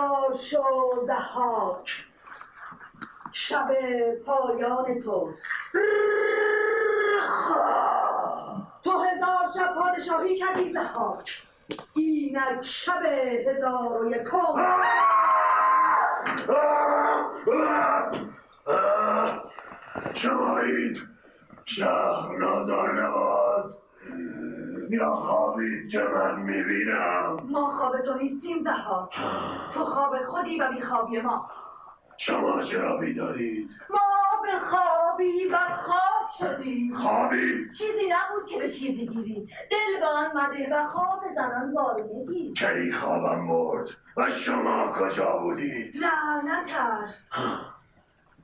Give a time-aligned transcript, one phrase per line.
[0.00, 2.04] بیدار شو زحاک
[3.32, 3.68] شب
[4.26, 5.42] پایان توست.
[8.84, 11.30] تو هزار شب پادشاهی کردی زحاک
[11.94, 13.02] اینک شب
[13.46, 14.38] هزار و یکم.
[20.14, 20.98] شمایید.
[21.64, 22.70] شهر نواز
[24.92, 27.40] یا خوابید که من می‌بینم.
[27.48, 29.16] ما خواب تو نیستیم زحاک
[29.74, 31.50] تو خواب خودی و بیخوابی ما.
[32.16, 36.96] شما چرا بیدارید ما به خوابی و خواب شدیم.
[36.96, 42.52] خوابید چیزی نبود که به چیزی گیری دل به آن مده و خواب زنان وارونه
[42.54, 47.30] کی خوابم برد؟ و شما کجا بودید؟ نه نترس.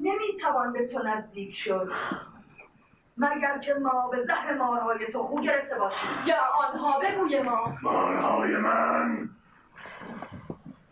[0.00, 1.92] نمی‌توان به تو نزدیک شد.
[3.16, 6.08] مگر که ما به زهر مارهای تو خو گرفته باشیم.
[6.26, 6.36] یا
[6.68, 7.72] آنها به بوی ما.
[7.82, 9.28] مارهای من.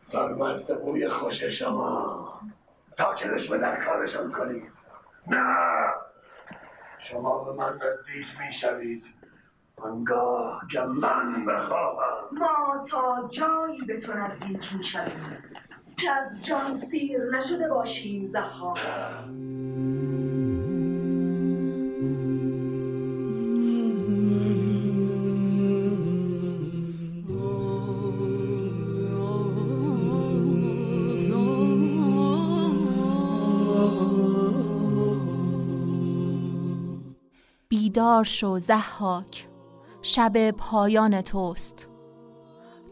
[0.03, 2.41] سرمست بوی خوش شما.
[2.99, 4.73] تا که به در کارشان کنید.
[5.27, 5.57] نه.
[6.99, 9.05] شما به من نزدیک می‌شوید.
[9.77, 15.39] آنگاه که من بخواهم ما تا جایی به تو نزدیک می‌شویم.
[15.97, 18.75] که از جان سیر نشده باشیم زها
[38.03, 39.49] بیدار شو زحاک
[40.03, 41.89] شب پایان توست.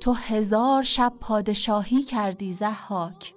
[0.00, 3.34] تو هزار شب پادشاهی کردی زحاک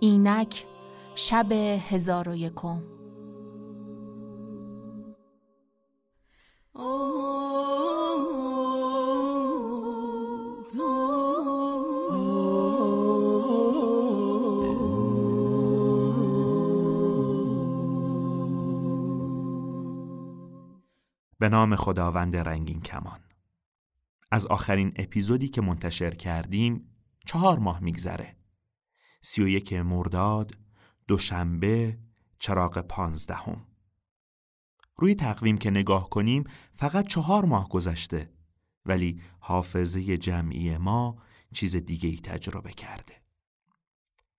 [0.00, 0.66] اینک
[1.14, 1.52] شب
[1.90, 2.82] هزار و یکم.
[21.38, 23.20] به نام خداوند رنگین کمان.
[24.30, 26.94] از آخرین اپیزودی که منتشر کردیم
[27.26, 28.36] چهار ماه میگذره.
[29.22, 30.58] سی و یک مرداد
[31.08, 31.98] دوشنبه
[32.38, 33.66] چراغ پانزدهم.
[34.96, 38.32] روی تقویم که نگاه کنیم فقط چهار ماه گذشته
[38.86, 41.22] ولی حافظه جمعی ما
[41.54, 43.14] چیز دیگه ای تجربه کرده.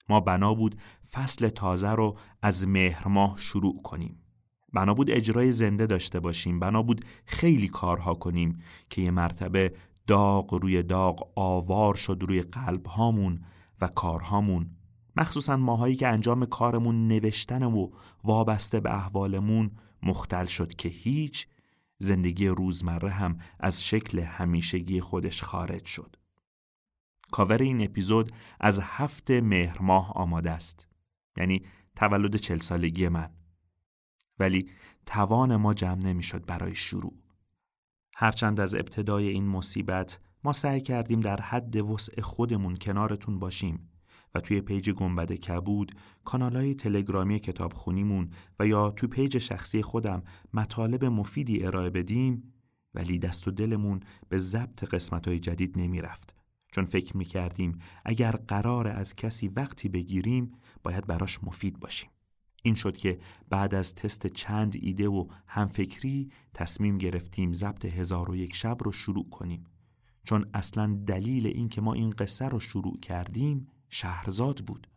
[0.09, 0.81] ما بنا بود
[1.11, 4.28] فصل تازه رو از مهر ماه شروع کنیم.
[4.73, 8.57] بنا بود اجرای زنده داشته باشیم بنا بود خیلی کارها کنیم
[8.89, 9.73] که یه مرتبه
[10.07, 13.43] داغ روی داغ آوار شد روی قلب هامون
[13.81, 14.69] و کارهامون.
[15.15, 17.89] مخصوصا ماهایی که انجام کارمون نوشتن و
[18.23, 19.71] وابسته به احوالمون
[20.03, 21.47] مختل شد که هیچ
[21.99, 26.15] زندگی روزمره هم از شکل همیشگی خودش خارج شد.
[27.31, 30.87] کاور این اپیزود از هفت مهر ماه آماده است.
[31.37, 31.65] یعنی
[31.95, 33.38] تولد چل سالگی من.
[34.39, 34.69] ولی
[35.05, 37.13] توان ما جمع نمی‌شد برای شروع.
[38.15, 43.89] هرچند از ابتدای این مصیبت ما سعی کردیم در حد وسع خودمون کنارتون باشیم
[44.35, 45.91] و توی page گنبد کبود
[46.23, 48.29] کانالای تلگرامی کتاب خونیمون
[48.59, 50.23] و یا توی page شخصی خودم
[50.53, 52.53] مطالب مفیدی ارائه بدیم
[52.93, 53.99] ولی دست و دلمون
[54.29, 56.35] به ضبط قسمت های جدید نمی رفت.
[56.71, 60.51] چون فکر می کردیم اگر قرار از کسی وقتی بگیریم
[60.83, 62.09] باید براش مفید باشیم.
[62.63, 68.35] این شد که بعد از تست چند ایده و همفکری تصمیم گرفتیم ضبط هزار و
[68.35, 69.63] یک شب رو شروع کنیم.
[70.23, 74.87] چون اصلا دلیل این که ما این قصه رو شروع کردیم شهرزاد بود.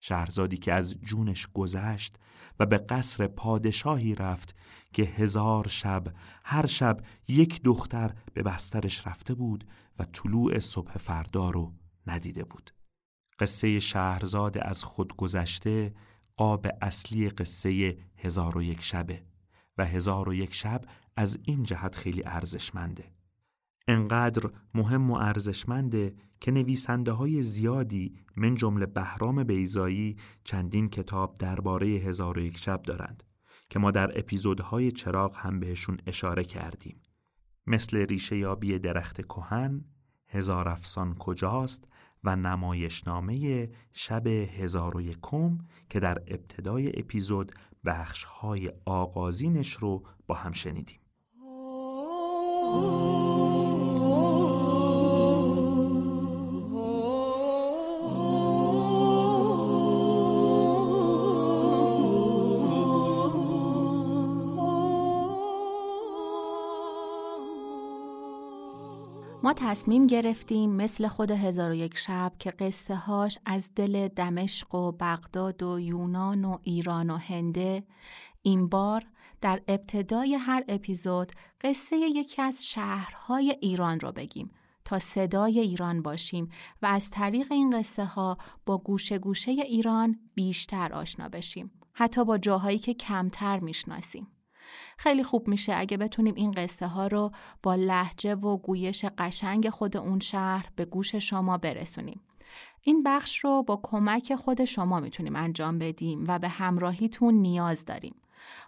[0.00, 2.18] شهرزادی که از جونش گذشت
[2.58, 4.56] و به قصر پادشاهی رفت
[4.92, 6.04] که هزار شب
[6.44, 9.66] هر شب یک دختر به بسترش رفته بود
[9.98, 11.74] و طلوع صبح فردا رو
[12.06, 12.70] ندیده بود.
[13.38, 15.94] قصه شهرزاد از خود گذشته
[16.38, 19.22] قاب اصلی قصه هزار و یک شبه
[19.78, 20.84] و هزار و یک شب
[21.16, 23.04] از این جهت خیلی ارزشمنده.
[23.88, 31.86] انقدر مهم و ارزشمنده که نویسنده های زیادی من جمله بهرام بیزایی چندین کتاب درباره
[31.86, 33.22] هزار و یک شب دارند
[33.70, 37.00] که ما در اپیزودهای چراغ هم بهشون اشاره کردیم.
[37.66, 39.84] مثل ریشه یابی درخت کهن،
[40.28, 41.84] هزار افسان کجاست
[42.24, 45.58] و نمایشنامه شب هزار و یکم
[45.90, 47.52] که در ابتدای اپیزود
[47.84, 51.00] بخش های آغازینش رو با هم شنیدیم.
[69.42, 74.74] ما تصمیم گرفتیم مثل خود هزار و یک شب که قصه هاش از دل دمشق
[74.74, 77.82] و بغداد و یونان و ایران و هنده
[78.42, 79.06] این بار
[79.40, 84.50] در ابتدای هر اپیزود قصه یکی از شهرهای ایران رو بگیم
[84.84, 86.48] تا صدای ایران باشیم
[86.82, 91.70] و از طریق این قصه ها با گوشه گوشه ایران بیشتر آشنا بشیم.
[91.92, 94.26] حتی با جاهایی که کمتر می‌شناسیم.
[94.98, 97.30] خیلی خوب میشه اگه بتونیم این قصه ها رو
[97.62, 102.20] با لحجه و گویش قشنگ خود اون شهر به گوش شما برسونیم.
[102.82, 108.14] این بخش رو با کمک خود شما می‌تونیم انجام بدیم و به همراهیتون نیاز داریم.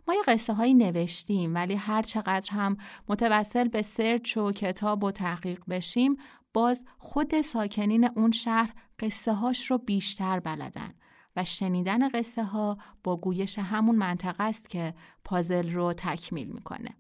[0.09, 2.77] ما یه قصه هایی نوشتیم ولی هر چقدر هم
[3.09, 6.17] متوسل به سرچ و کتاب و تحقیق بشیم
[6.53, 10.95] باز خود ساکنین اون شهر قصه هاش رو بیشتر بلدن
[11.37, 14.95] و شنیدن قصه ها با گویش همون منطقه است که
[15.25, 16.97] پازل رو تکمیل می‌کنه.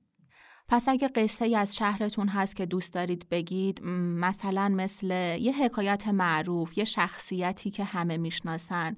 [0.68, 6.08] پس اگه قصه ای از شهرتون هست که دوست دارید بگید مثلا مثل یه حکایت
[6.08, 8.96] معروف، یه شخصیتی که همه می‌شناسن،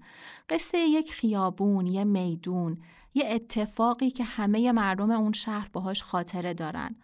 [0.49, 2.83] قصه یک خیابون، یه میدون،
[3.15, 6.97] یه اتفاقی که همه مردم اون شهر باهاش خاطره دارن.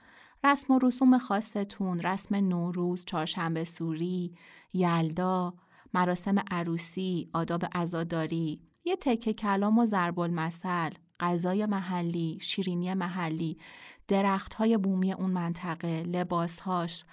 [0.44, 4.34] رسم و رسوم خاصتون، رسم نوروز، چهارشنبه سوری،
[4.72, 5.54] یلدا،
[5.94, 10.90] مراسم عروسی، آداب عزاداری، یه تکه کلام و ضرب المثل،
[11.20, 13.58] غذای محلی، شیرینی محلی،
[14.08, 17.04] درختهای بومی اون منطقه، لباسهاش،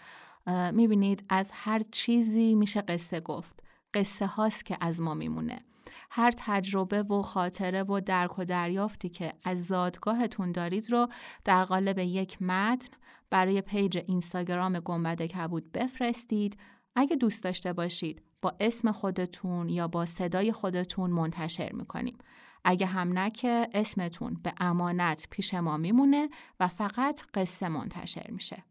[0.72, 3.63] می‌بینید از هر چیزی میشه قصه گفت.
[3.94, 5.66] قصه هاست که از ما میمونه.
[6.10, 11.07] هر تجربه و خاطره و درک و دریافتی که از زادگاهتون دارید رو
[11.44, 12.89] در قالب یک متن
[13.30, 16.57] برای پیج اینستاگرام گنبد کبود بفرستید
[16.96, 22.18] اگه دوست داشته باشید با اسم خودتون یا با صدای خودتون منتشر می‌کنیم.
[22.64, 28.64] اگه هم نه که اسمتون به امانت پیش ما میمونه و فقط قصه منتشر میشه.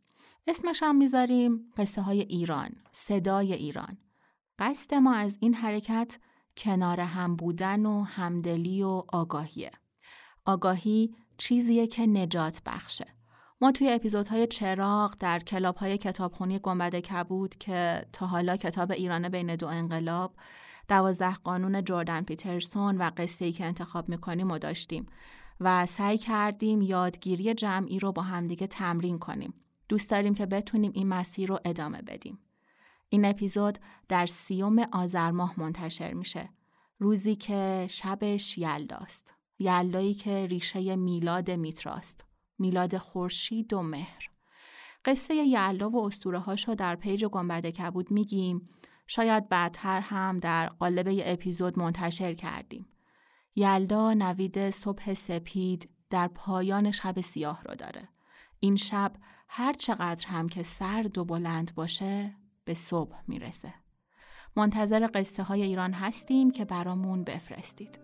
[0.47, 3.99] اسمش هم می‌ذاریم قصه های ایران، صدای ایران.
[4.59, 6.19] قصد ما از این حرکت
[6.57, 9.71] کنار هم بودن و همدلی و آگاهیه.
[10.45, 13.07] آگاهی چیزیه که نجات بخشه.
[13.65, 19.29] ما توی اپیزودهای چراغ در کلاب های کتابخونی گنبد کبود که تا حالا کتاب ایران
[19.29, 20.35] بین دو انقلاب
[20.89, 25.07] دوازده قانون جردن پیترسون و قصه ای که انتخاب می‌کنیم و داشتیم
[25.61, 29.55] و سعی کردیم یادگیری جمعی رو با همدیگه تمرین کنیم.
[29.89, 32.39] دوست داریم که بتونیم این مسیر رو ادامه بدیم.
[33.09, 33.79] این اپیزود
[34.09, 36.49] در سیوم آذر ماه منتشر میشه.
[36.99, 39.35] روزی که شبش یلداست.
[39.59, 42.34] یلدایی که ریشه میلاد میتراست.
[42.59, 44.31] میلاد خورشید و مهر.
[45.05, 48.69] قصه یلدا و اسطوره هاشو در پیج گنبد کبود میگیم.
[49.07, 52.87] شاید بعدتر هم در قالب یه اپیزود منتشر کردیم.
[53.57, 58.09] یلدا نوید صبح سپید در پایان شب سیاه رو داره.
[58.61, 59.13] این شب
[59.49, 63.75] هر چقدر هم که سرد و بلند باشه به صبح می‌رسه.
[64.57, 68.04] منتظر قصه های ایران هستیم که برامون بفرستید.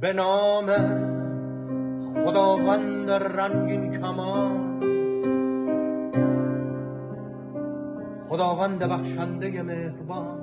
[0.00, 0.66] به نام
[2.24, 4.80] خداوند رنگین کمان
[8.28, 10.38] خداوند بخشنده مهربان.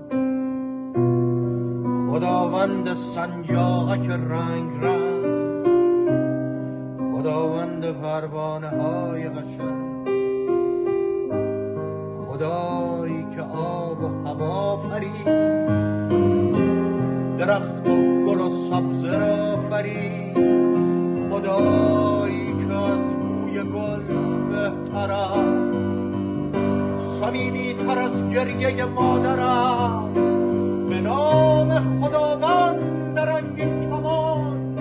[2.12, 5.26] خداوند سنجاقک رنگ رنگ
[7.14, 10.06] خداوند پروانه های قشنگ
[12.28, 15.26] خدایی که آب و هوا فرید
[17.38, 18.15] درخت و
[18.46, 20.38] و سبزه را فرید.
[21.30, 24.04] خدایی که از بوی گل
[24.50, 26.56] بهتر است.
[27.20, 30.20] سمیمی تر از گریه مادر است.
[30.90, 34.78] به نام خداوند رنگین کمان.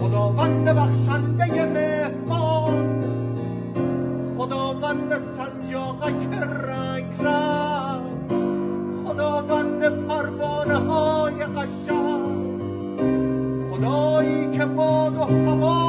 [0.00, 3.04] خداوند بخشنده مهمان.
[4.38, 6.32] خداوند سنجاقک
[6.66, 8.07] رنگ رنگ
[9.18, 12.58] خداوند پروانه های قشنگ.
[13.70, 15.87] خدایی که باد و هوا